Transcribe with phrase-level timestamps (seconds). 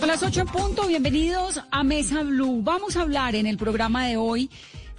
[0.00, 2.62] A las 8 en punto, bienvenidos a Mesa Blue.
[2.62, 4.48] Vamos a hablar en el programa de hoy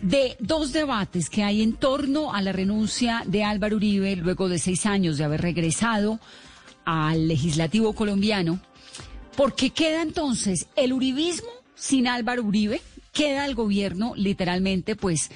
[0.02, 4.60] de dos debates que hay en torno a la renuncia de Álvaro Uribe luego de
[4.60, 6.20] seis años de haber regresado
[6.86, 8.60] al legislativo colombiano.
[9.38, 12.82] Porque queda entonces el uribismo sin Álvaro Uribe,
[13.14, 15.32] queda el gobierno literalmente pues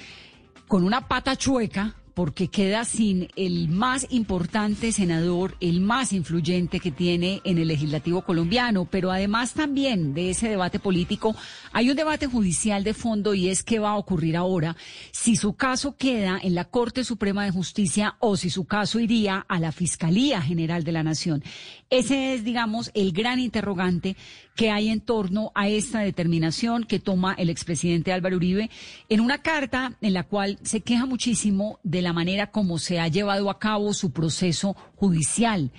[0.68, 6.92] con una pata chueca porque queda sin el más importante senador, el más influyente que
[6.92, 8.86] tiene en el legislativo colombiano.
[8.86, 11.34] Pero además también de ese debate político,
[11.72, 14.76] hay un debate judicial de fondo y es qué va a ocurrir ahora
[15.12, 19.44] si su caso queda en la Corte Suprema de Justicia o si su caso iría
[19.48, 21.42] a la Fiscalía General de la Nación.
[21.90, 24.16] Ese es, digamos, el gran interrogante
[24.54, 28.70] que hay en torno a esta determinación que toma el expresidente Álvaro Uribe
[29.08, 33.08] en una carta en la cual se queja muchísimo de la manera como se ha
[33.08, 35.72] llevado a cabo su proceso judicial.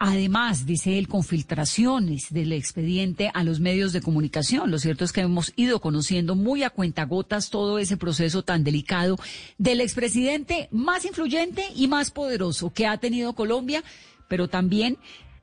[0.00, 4.70] Además, dice él, con filtraciones del expediente a los medios de comunicación.
[4.70, 9.18] Lo cierto es que hemos ido conociendo muy a cuentagotas todo ese proceso tan delicado
[9.58, 13.82] del expresidente más influyente y más poderoso que ha tenido Colombia,
[14.28, 14.98] pero también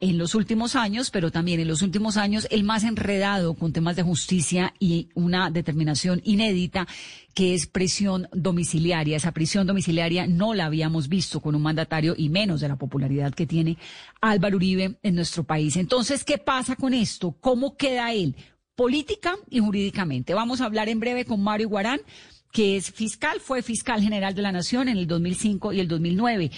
[0.09, 3.95] en los últimos años, pero también en los últimos años el más enredado con temas
[3.95, 6.87] de justicia y una determinación inédita
[7.33, 9.17] que es prisión domiciliaria.
[9.17, 13.33] Esa prisión domiciliaria no la habíamos visto con un mandatario y menos de la popularidad
[13.33, 13.77] que tiene
[14.21, 15.75] Álvaro Uribe en nuestro país.
[15.75, 17.35] Entonces, ¿qué pasa con esto?
[17.39, 18.35] ¿Cómo queda él?
[18.75, 20.35] Política y jurídicamente.
[20.35, 22.01] Vamos a hablar en breve con Mario Guarán
[22.51, 26.51] que es fiscal, fue fiscal general de la Nación en el 2005 y el 2009.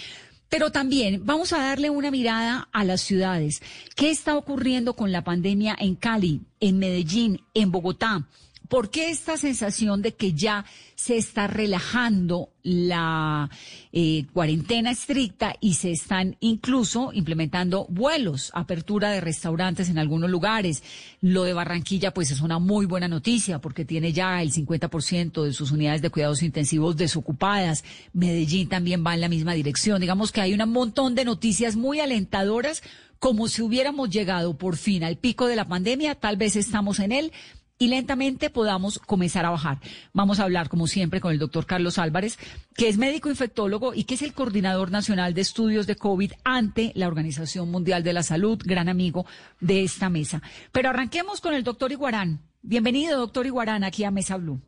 [0.49, 3.61] Pero también vamos a darle una mirada a las ciudades.
[3.95, 8.27] ¿Qué está ocurriendo con la pandemia en Cali, en Medellín, en Bogotá?
[8.67, 10.65] ¿Por qué esta sensación de que ya
[10.95, 13.49] se está relajando la
[13.93, 20.83] eh, cuarentena estricta y se están incluso implementando vuelos, apertura de restaurantes en algunos lugares?
[21.21, 25.53] Lo de Barranquilla pues es una muy buena noticia porque tiene ya el 50% de
[25.53, 27.85] sus unidades de cuidados intensivos desocupadas.
[28.13, 30.01] Medellín también va en la misma dirección.
[30.01, 32.83] Digamos que hay un montón de noticias muy alentadoras
[33.19, 37.11] como si hubiéramos llegado por fin al pico de la pandemia, tal vez estamos en
[37.11, 37.31] él,
[37.79, 39.77] y lentamente podamos comenzar a bajar.
[40.13, 42.37] Vamos a hablar, como siempre, con el doctor Carlos Álvarez,
[42.75, 46.91] que es médico infectólogo y que es el coordinador nacional de estudios de COVID ante
[46.95, 49.25] la Organización Mundial de la Salud, gran amigo
[49.59, 50.41] de esta mesa.
[50.71, 52.39] Pero arranquemos con el doctor Iguarán.
[52.61, 54.59] Bienvenido, doctor Iguarán, aquí a Mesa Blue.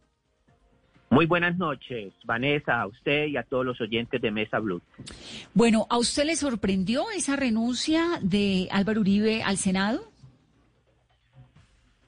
[1.12, 4.80] Muy buenas noches, Vanessa, a usted y a todos los oyentes de Mesa Blue.
[5.56, 10.12] Bueno, ¿a usted le sorprendió esa renuncia de Álvaro Uribe al Senado?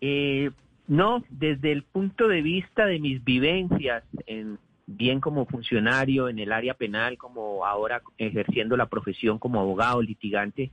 [0.02, 0.52] Eh,
[0.92, 6.52] no, desde el punto de vista de mis vivencias, en, bien como funcionario en el
[6.52, 10.70] área penal, como ahora ejerciendo la profesión como abogado litigante,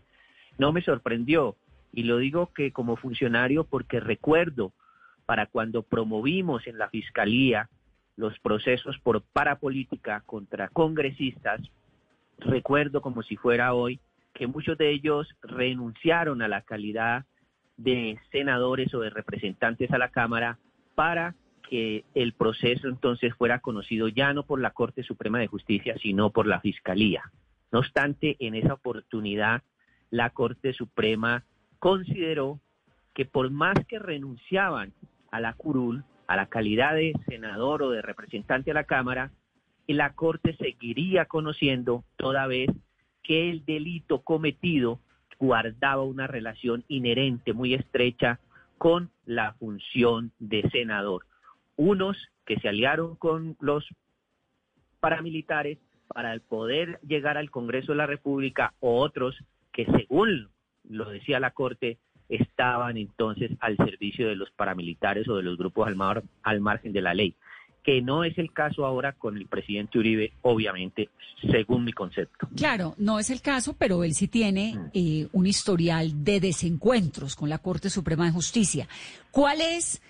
[0.59, 1.55] no me sorprendió.
[1.93, 4.73] Y lo digo que como funcionario porque recuerdo
[5.25, 7.69] para cuando promovimos en la Fiscalía
[8.17, 11.61] los procesos por parapolítica contra congresistas,
[12.39, 14.01] recuerdo como si fuera hoy
[14.35, 17.25] que muchos de ellos renunciaron a la calidad
[17.79, 20.59] de senadores o de representantes a la Cámara
[20.95, 21.35] para
[21.69, 26.31] que el proceso entonces fuera conocido ya no por la Corte Suprema de Justicia, sino
[26.31, 27.31] por la Fiscalía.
[27.71, 29.63] No obstante, en esa oportunidad,
[30.11, 31.45] la Corte Suprema
[31.79, 32.61] consideró
[33.15, 34.93] que por más que renunciaban
[35.31, 39.31] a la curul, a la calidad de senador o de representante a la Cámara,
[39.87, 42.71] la Corte seguiría conociendo toda vez
[43.23, 45.01] que el delito cometido
[45.39, 48.41] guardaba una relación inherente muy estrecha
[48.77, 51.27] con la función de senador.
[51.77, 53.87] Unos que se aliaron con los
[55.01, 55.79] paramilitares
[56.09, 59.37] para poder llegar al Congreso de la República, o otros
[59.73, 60.49] que, según
[60.89, 65.87] lo decía la Corte, estaban entonces al servicio de los paramilitares o de los grupos
[65.87, 67.35] al, al margen de la ley
[67.89, 71.09] que no es el caso ahora con el presidente Uribe, obviamente,
[71.51, 72.47] según mi concepto.
[72.55, 74.91] Claro, no es el caso, pero él sí tiene mm.
[74.93, 78.87] eh, un historial de desencuentros con la Corte Suprema de Justicia.
[79.31, 80.03] ¿Cuál es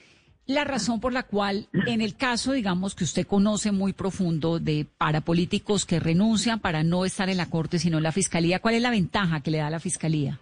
[0.45, 4.85] la razón por la cual, en el caso, digamos, que usted conoce muy profundo de
[4.99, 8.83] parapolíticos que renuncian para no estar en la Corte, sino en la Fiscalía, cuál es
[8.83, 10.41] la ventaja que le da la Fiscalía?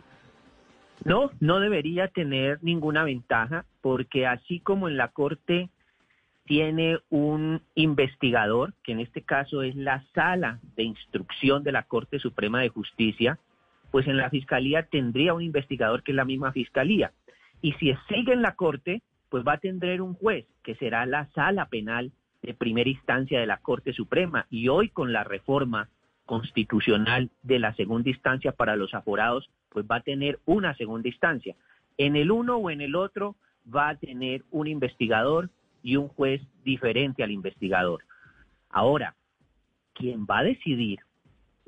[1.05, 5.69] No, no debería tener ninguna ventaja, porque así como en la Corte
[6.47, 12.19] tiene un investigador, que en este caso es la sala de instrucción de la Corte
[12.19, 13.39] Suprema de Justicia,
[13.91, 17.13] pues en la Fiscalía tendría un investigador que es la misma Fiscalía.
[17.63, 21.27] Y si sigue en la Corte, pues va a tener un juez, que será la
[21.35, 22.13] sala penal
[22.43, 24.47] de primera instancia de la Corte Suprema.
[24.51, 25.89] Y hoy con la reforma
[26.27, 31.57] constitucional de la segunda instancia para los aforados, pues va a tener una segunda instancia.
[31.99, 33.37] En el uno o en el otro
[33.75, 35.51] va a tener un investigador
[35.87, 38.03] y un juez diferente al investigador.
[38.69, 39.15] Ahora,
[39.93, 40.99] quien va a decidir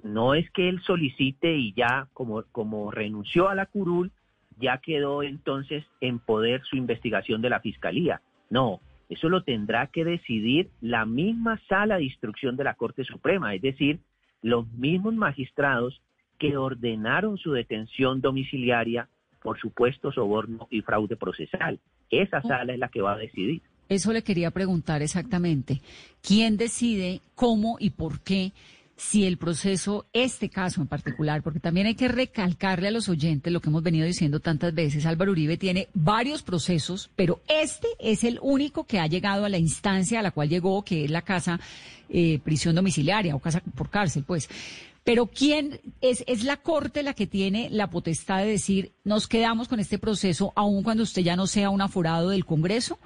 [0.03, 4.11] no es que él solicite y ya como, como renunció a la curul,
[4.59, 8.21] ya quedó entonces en poder su investigación de la fiscalía.
[8.51, 13.55] No, eso lo tendrá que decidir la misma sala de instrucción de la Corte Suprema,
[13.55, 14.01] es decir,
[14.43, 16.03] los mismos magistrados
[16.39, 19.09] que ordenaron su detención domiciliaria
[19.41, 21.79] por supuesto soborno y fraude procesal.
[22.11, 23.63] Esa sala es la que va a decidir.
[23.89, 25.81] Eso le quería preguntar exactamente.
[26.21, 28.53] ¿Quién decide cómo y por qué
[28.99, 33.53] si el proceso, este caso en particular, porque también hay que recalcarle a los oyentes
[33.53, 38.25] lo que hemos venido diciendo tantas veces, Álvaro Uribe tiene varios procesos, pero este es
[38.25, 41.23] el único que ha llegado a la instancia a la cual llegó, que es la
[41.23, 41.61] casa
[42.09, 44.49] eh, prisión domiciliaria o casa por cárcel, pues.
[45.05, 49.69] Pero ¿quién es, es la Corte la que tiene la potestad de decir nos quedamos
[49.69, 52.99] con este proceso aun cuando usted ya no sea un aforado del Congreso?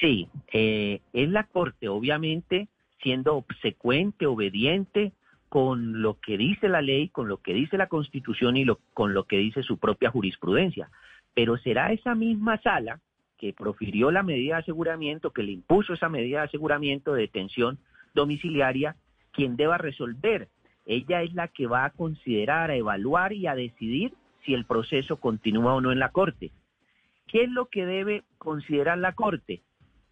[0.00, 2.68] Sí, eh, es la Corte, obviamente
[3.02, 5.12] siendo obsecuente, obediente
[5.48, 9.14] con lo que dice la ley, con lo que dice la Constitución y lo, con
[9.14, 10.90] lo que dice su propia jurisprudencia.
[11.34, 13.00] Pero será esa misma sala
[13.36, 17.78] que profirió la medida de aseguramiento, que le impuso esa medida de aseguramiento de detención
[18.14, 18.96] domiciliaria,
[19.32, 20.48] quien deba resolver.
[20.86, 24.14] Ella es la que va a considerar, a evaluar y a decidir
[24.44, 26.52] si el proceso continúa o no en la Corte.
[27.26, 29.62] ¿Qué es lo que debe considerar la Corte?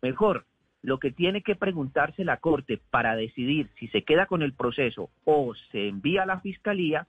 [0.02, 0.46] Mejor,
[0.82, 5.10] lo que tiene que preguntarse la Corte para decidir si se queda con el proceso
[5.24, 7.06] o se envía a la Fiscalía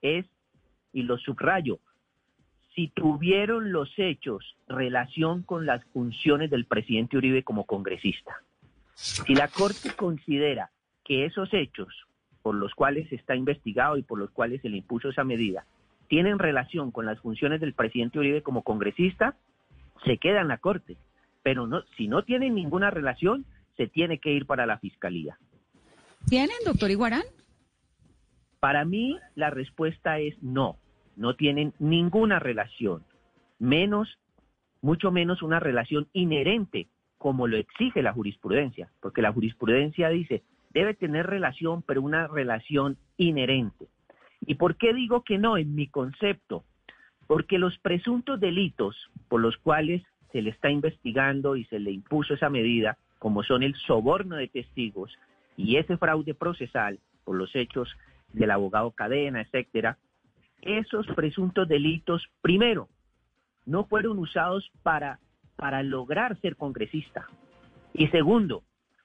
[0.00, 0.26] es,
[0.92, 1.78] y lo subrayo,
[2.74, 8.42] si tuvieron los hechos relación con las funciones del presidente Uribe como congresista.
[8.94, 10.70] Si la Corte considera
[11.04, 12.06] que esos hechos
[12.42, 15.66] por los cuales está investigado y por los cuales se le impuso esa medida
[16.10, 19.36] tienen relación con las funciones del presidente Uribe como congresista,
[20.04, 20.96] se queda en la Corte
[21.42, 23.44] pero no, si no tienen ninguna relación,
[23.76, 25.38] se tiene que ir para la fiscalía.
[26.28, 27.22] ¿Tienen, doctor Iguarán?
[28.60, 30.76] Para mí la respuesta es no,
[31.16, 33.04] no tienen ninguna relación,
[33.58, 34.18] menos,
[34.82, 40.94] mucho menos una relación inherente como lo exige la jurisprudencia, porque la jurisprudencia dice, debe
[40.94, 43.88] tener relación, pero una relación inherente.
[44.40, 46.64] ¿Y por qué digo que no en mi concepto?
[47.26, 48.96] Porque los presuntos delitos
[49.28, 53.62] por los cuales se le está investigando y se le impuso esa medida, como son
[53.62, 55.16] el soborno de testigos
[55.56, 57.88] y ese fraude procesal por los hechos
[58.32, 59.98] del abogado Cadena, etcétera,
[60.62, 62.88] esos presuntos delitos, primero,
[63.66, 65.18] no fueron usados para,
[65.56, 67.28] para lograr ser congresista.
[67.92, 68.62] Y segundo,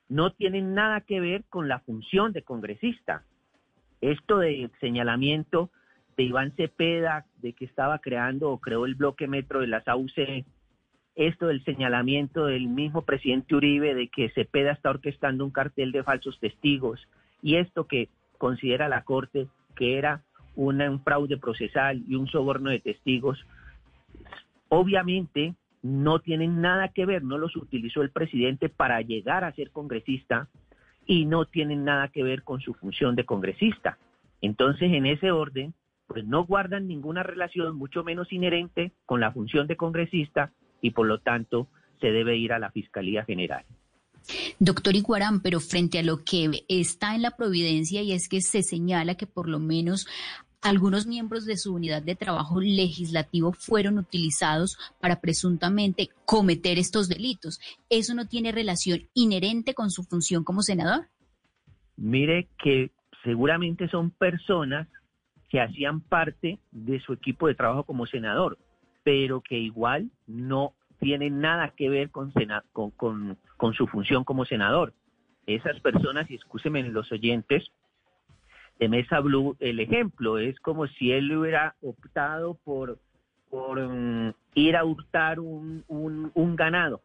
[0.10, 3.24] no tienen nada que ver con la función de congresista.
[4.02, 5.72] Esto de señalamiento
[6.18, 10.46] de Iván Cepeda, de que estaba creando o creó el bloque metro de las AUC
[11.16, 16.04] esto del señalamiento del mismo presidente Uribe de que Cepeda está orquestando un cartel de
[16.04, 17.08] falsos testigos
[17.42, 20.24] y esto que considera la Corte que era
[20.56, 23.46] un fraude procesal y un soborno de testigos,
[24.70, 29.72] obviamente no tienen nada que ver, no los utilizó el presidente para llegar a ser
[29.72, 30.48] congresista
[31.06, 33.98] y no tienen nada que ver con su función de congresista.
[34.42, 35.74] Entonces, en ese orden,
[36.08, 40.52] pues no guardan ninguna relación, mucho menos inherente, con la función de congresista
[40.86, 41.68] y por lo tanto
[42.00, 43.66] se debe ir a la Fiscalía General.
[44.60, 48.62] Doctor Iguarán, pero frente a lo que está en la providencia y es que se
[48.62, 50.08] señala que por lo menos
[50.62, 57.60] algunos miembros de su unidad de trabajo legislativo fueron utilizados para presuntamente cometer estos delitos.
[57.90, 61.08] ¿Eso no tiene relación inherente con su función como senador?
[61.98, 62.92] Mire que
[63.24, 64.88] seguramente son personas
[65.50, 68.60] que hacían parte de su equipo de trabajo como senador
[69.06, 70.74] pero que igual no
[71.06, 72.34] tiene nada que ver con,
[72.72, 74.92] con, su función como senador.
[75.46, 77.70] Esas personas, y escúsenme los oyentes,
[78.80, 82.98] de Mesa Blue, el ejemplo es como si él hubiera optado por,
[83.52, 87.02] por mm, ir a hurtar un, un, ganado.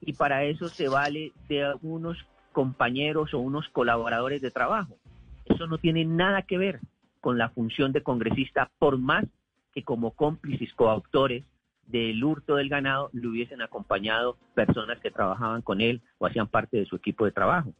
[0.00, 2.16] Y para eso se vale de algunos
[2.52, 4.96] compañeros o unos colaboradores de trabajo.
[5.44, 6.80] Eso no tiene nada que ver
[7.20, 9.26] con la función de congresista, por más
[9.74, 11.44] que como cómplices coautores
[11.86, 16.78] del hurto del ganado le hubiesen acompañado personas que trabajaban con él o hacían parte
[16.78, 17.72] de su equipo de trabajo.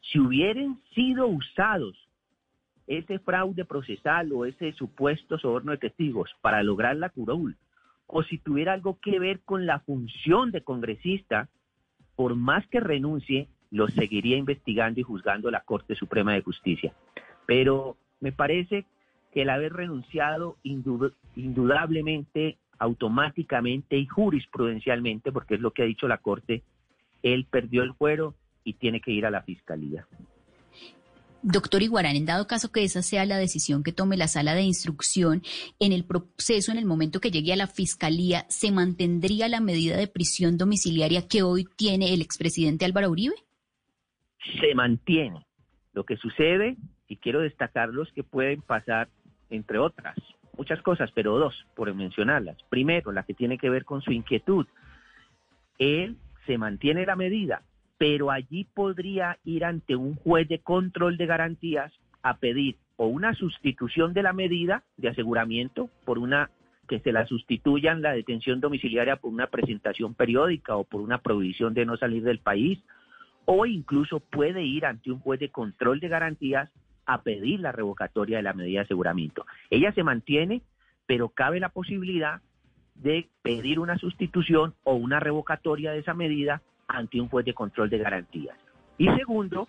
[0.00, 1.96] Si hubieran sido usados
[2.86, 7.56] ese fraude procesal o ese supuesto soborno de testigos para lograr la curul,
[8.06, 11.48] o si tuviera algo que ver con la función de congresista,
[12.16, 16.92] por más que renuncie, lo seguiría investigando y juzgando la Corte Suprema de Justicia.
[17.46, 18.84] Pero me parece
[19.32, 26.18] que el haber renunciado indudablemente automáticamente y jurisprudencialmente, porque es lo que ha dicho la
[26.18, 26.64] Corte,
[27.22, 28.34] él perdió el fuero
[28.64, 30.06] y tiene que ir a la Fiscalía.
[31.42, 34.62] Doctor Iguarán, en dado caso que esa sea la decisión que tome la sala de
[34.62, 35.42] instrucción,
[35.78, 39.96] en el proceso, en el momento que llegue a la fiscalía, ¿se mantendría la medida
[39.96, 43.36] de prisión domiciliaria que hoy tiene el expresidente Álvaro Uribe?
[44.60, 45.46] Se mantiene.
[45.92, 46.76] Lo que sucede,
[47.08, 49.08] y quiero destacarlos, que pueden pasar,
[49.48, 50.16] entre otras,
[50.60, 52.58] muchas cosas, pero dos, por mencionarlas.
[52.68, 54.66] Primero, la que tiene que ver con su inquietud.
[55.78, 57.62] Él se mantiene la medida,
[57.96, 61.90] pero allí podría ir ante un juez de control de garantías
[62.22, 66.50] a pedir o una sustitución de la medida de aseguramiento por una
[66.86, 71.72] que se la sustituyan la detención domiciliaria por una presentación periódica o por una prohibición
[71.72, 72.78] de no salir del país,
[73.46, 76.68] o incluso puede ir ante un juez de control de garantías
[77.12, 79.44] a pedir la revocatoria de la medida de aseguramiento.
[79.68, 80.62] Ella se mantiene,
[81.06, 82.40] pero cabe la posibilidad
[82.94, 87.90] de pedir una sustitución o una revocatoria de esa medida ante un juez de control
[87.90, 88.56] de garantías.
[88.96, 89.66] Y segundo,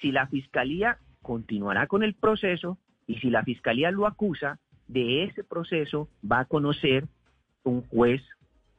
[0.00, 4.58] si la fiscalía continuará con el proceso y si la fiscalía lo acusa,
[4.88, 7.06] de ese proceso va a conocer
[7.62, 8.22] un juez,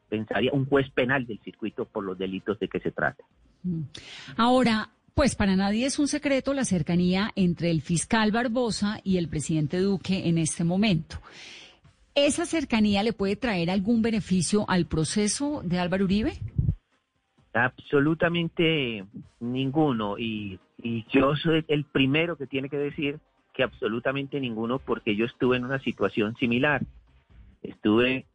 [0.09, 3.23] pensaría, un juez penal del circuito por los delitos de que se trata.
[4.37, 9.27] Ahora, pues para nadie es un secreto la cercanía entre el fiscal Barbosa y el
[9.27, 11.17] presidente Duque en este momento.
[12.15, 16.33] ¿Esa cercanía le puede traer algún beneficio al proceso de Álvaro Uribe?
[17.53, 19.05] Absolutamente
[19.39, 20.17] ninguno.
[20.17, 20.59] Y,
[21.13, 23.19] yo soy el primero que tiene que decir
[23.53, 26.81] que absolutamente ninguno porque yo estuve en una situación similar.
[27.61, 28.25] Estuve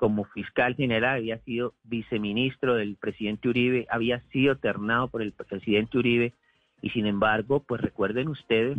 [0.00, 5.98] como fiscal general, había sido viceministro del presidente Uribe, había sido ternado por el presidente
[5.98, 6.32] Uribe
[6.80, 8.78] y sin embargo, pues recuerden ustedes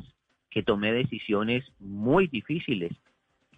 [0.50, 2.92] que tomé decisiones muy difíciles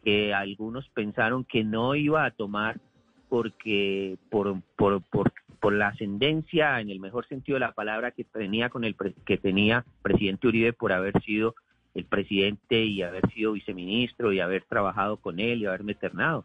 [0.04, 2.82] que algunos pensaron que no iba a tomar
[3.30, 8.26] porque por, por, por por la ascendencia, en el mejor sentido de la palabra, que
[8.26, 11.56] tenía con el que tenía presidente Uribe por haber sido
[11.94, 16.44] el presidente y haber sido viceministro y haber trabajado con él y haberme ternado.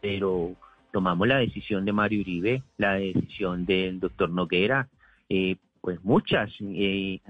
[0.00, 0.54] Pero
[0.92, 4.88] tomamos la decisión de Mario Uribe, la decisión del doctor Noguera,
[5.28, 7.20] eh, pues muchas, eh,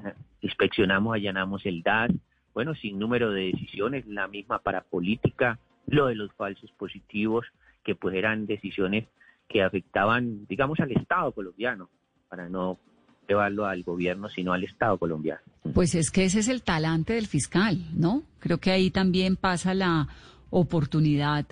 [0.41, 2.11] inspeccionamos, allanamos el DAS,
[2.55, 7.47] bueno, sin número de decisiones, la misma para política, lo de los falsos positivos,
[7.85, 9.07] que pues eran decisiones
[9.49, 11.89] que afectaban, digamos, al Estado colombiano,
[12.29, 12.79] para no
[13.29, 15.41] llevarlo al gobierno, sino al Estado colombiano.
[15.75, 18.23] Pues es que ese es el talante del fiscal, ¿no?
[18.41, 20.09] Creo que ahí también pasa la
[20.50, 21.47] oportunidad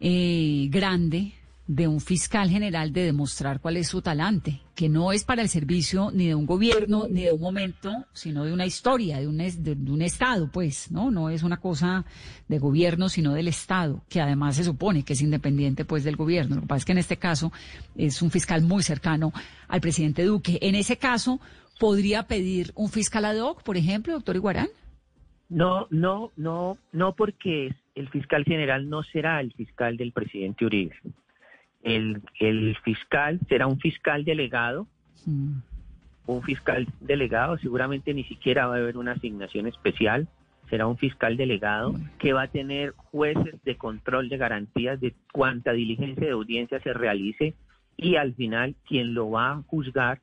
[0.00, 1.32] eh, grande
[1.66, 5.48] de un fiscal general de demostrar cuál es su talante, que no es para el
[5.48, 9.38] servicio ni de un gobierno, ni de un momento, sino de una historia, de un,
[9.38, 11.10] de, un Estado, pues, ¿no?
[11.10, 12.04] No es una cosa
[12.46, 16.56] de gobierno, sino del Estado, que además se supone que es independiente, pues, del gobierno.
[16.56, 17.52] Lo que pasa es que en este caso
[17.96, 19.32] es un fiscal muy cercano
[19.66, 20.58] al presidente Duque.
[20.62, 21.40] En ese caso,
[21.80, 24.68] ¿podría pedir un fiscal ad hoc, por ejemplo, doctor Iguarán?
[25.48, 30.94] No, no, no, no, porque el fiscal general no será el fiscal del presidente Uribe
[31.86, 34.86] el, fiscal será un fiscal delegado,
[35.24, 35.58] mm.
[36.26, 40.26] un fiscal delegado, seguramente ni siquiera va a haber una asignación especial,
[40.68, 45.72] será un fiscal delegado que va a tener jueces de control de garantías de cuánta
[45.72, 47.54] diligencia de audiencia se realice
[47.96, 50.20] y al final quien lo va a juzgar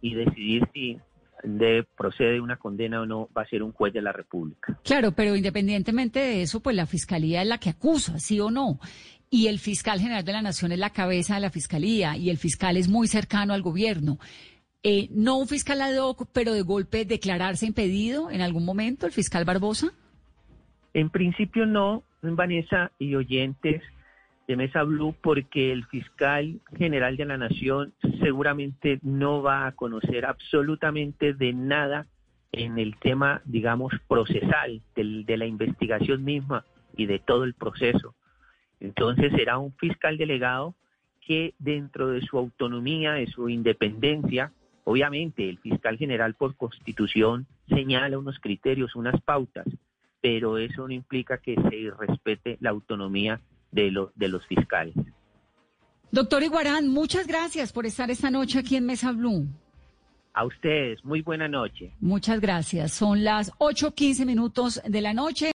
[0.00, 0.98] y decidir si
[1.44, 4.78] de procede una condena o no va a ser un juez de la República.
[4.82, 8.80] Claro, pero independientemente de eso, pues la fiscalía es la que acusa, sí o no
[9.34, 12.38] y el fiscal general de la Nación es la cabeza de la fiscalía y el
[12.38, 14.18] fiscal es muy cercano al gobierno.
[14.84, 19.12] Eh, ¿No un fiscal ad hoc, pero de golpe declararse impedido en algún momento, el
[19.12, 19.88] fiscal Barbosa?
[20.92, 23.82] En principio no, Vanessa y oyentes
[24.46, 30.26] de Mesa Blue, porque el fiscal general de la Nación seguramente no va a conocer
[30.26, 32.06] absolutamente de nada
[32.52, 36.64] en el tema, digamos, procesal de la investigación misma
[36.96, 38.14] y de todo el proceso.
[38.80, 40.74] Entonces será un fiscal delegado
[41.20, 44.52] que dentro de su autonomía, de su independencia,
[44.84, 49.66] obviamente el fiscal general por constitución señala unos criterios, unas pautas,
[50.20, 53.40] pero eso no implica que se respete la autonomía
[53.74, 54.94] de, los de los fiscales.
[56.10, 59.48] Doctor Iguarán, muchas gracias por estar esta noche aquí en Mesa Blue.
[60.32, 61.92] A ustedes, muy buena noche.
[62.00, 62.92] Muchas gracias.
[62.92, 65.52] Son las 8.15 minutos de la noche.